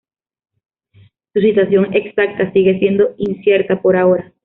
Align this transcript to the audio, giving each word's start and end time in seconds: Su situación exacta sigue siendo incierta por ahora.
Su 1.31 1.41
situación 1.41 1.93
exacta 1.93 2.51
sigue 2.53 2.79
siendo 2.79 3.13
incierta 3.19 3.79
por 3.83 3.95
ahora. 3.95 4.33